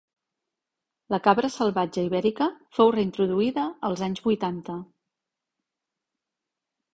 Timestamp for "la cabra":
1.15-1.49